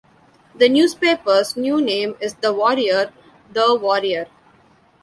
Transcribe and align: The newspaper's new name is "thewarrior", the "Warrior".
The 0.55 0.67
newspaper's 0.67 1.55
new 1.55 1.79
name 1.79 2.15
is 2.19 2.33
"thewarrior", 2.33 3.11
the 3.53 3.75
"Warrior". 3.79 4.25